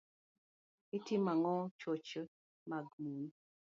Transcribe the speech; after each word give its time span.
itimo 0.97 1.29
ang'o 1.33 1.53
e 1.67 1.69
choche 1.79 2.21
mag 2.69 2.87
mon 3.01 3.23